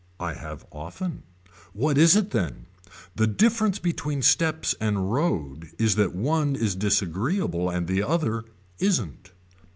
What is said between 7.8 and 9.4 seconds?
the other isn't.